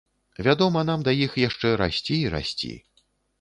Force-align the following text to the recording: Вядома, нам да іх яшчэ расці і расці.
Вядома, 0.45 0.81
нам 0.89 1.03
да 1.07 1.13
іх 1.25 1.35
яшчэ 1.43 1.75
расці 1.83 2.11
і 2.23 2.33
расці. 2.37 2.73